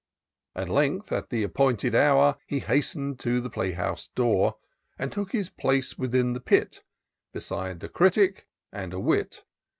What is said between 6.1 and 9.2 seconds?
the pit, Beside a critic and a